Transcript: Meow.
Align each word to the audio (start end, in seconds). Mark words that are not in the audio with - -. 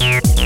Meow. 0.00 0.37